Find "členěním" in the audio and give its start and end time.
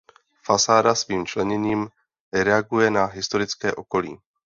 1.25-1.89